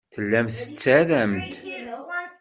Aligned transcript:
Tellam 0.13 0.47
tettarram-d. 0.49 1.51